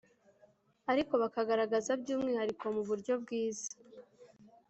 ariko 0.91 1.13
bakagaragaza 1.21 1.91
by 2.01 2.09
umwihariko 2.15 2.65
mu 2.75 2.81
buryo 2.89 3.13
bwiza 3.23 3.69